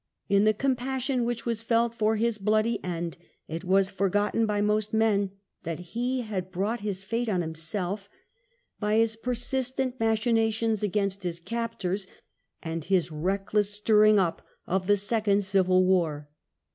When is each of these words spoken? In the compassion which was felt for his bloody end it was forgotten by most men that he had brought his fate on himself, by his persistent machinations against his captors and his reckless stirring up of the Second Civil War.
In 0.29 0.45
the 0.45 0.53
compassion 0.55 1.25
which 1.25 1.45
was 1.45 1.61
felt 1.61 1.93
for 1.93 2.15
his 2.15 2.39
bloody 2.39 2.83
end 2.83 3.17
it 3.47 3.63
was 3.63 3.91
forgotten 3.91 4.47
by 4.47 4.59
most 4.59 4.95
men 4.95 5.29
that 5.61 5.91
he 5.93 6.21
had 6.21 6.49
brought 6.49 6.79
his 6.79 7.03
fate 7.03 7.29
on 7.29 7.41
himself, 7.41 8.09
by 8.79 8.95
his 8.97 9.15
persistent 9.15 9.99
machinations 9.99 10.81
against 10.81 11.21
his 11.21 11.39
captors 11.39 12.07
and 12.63 12.85
his 12.85 13.11
reckless 13.11 13.75
stirring 13.75 14.17
up 14.17 14.41
of 14.65 14.87
the 14.87 14.97
Second 14.97 15.43
Civil 15.43 15.85
War. 15.85 16.27